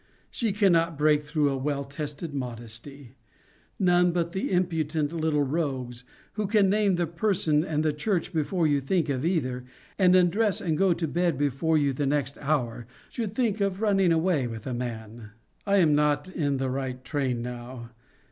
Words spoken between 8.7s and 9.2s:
think